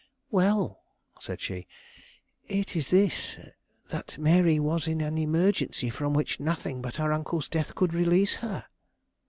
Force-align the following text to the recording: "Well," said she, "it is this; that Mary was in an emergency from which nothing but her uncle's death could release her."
"Well," 0.31 0.81
said 1.19 1.39
she, 1.41 1.67
"it 2.47 2.75
is 2.75 2.89
this; 2.89 3.37
that 3.91 4.17
Mary 4.17 4.59
was 4.59 4.87
in 4.87 4.99
an 4.99 5.19
emergency 5.19 5.91
from 5.91 6.11
which 6.15 6.39
nothing 6.39 6.81
but 6.81 6.95
her 6.95 7.13
uncle's 7.13 7.47
death 7.47 7.75
could 7.75 7.93
release 7.93 8.37
her." 8.37 8.65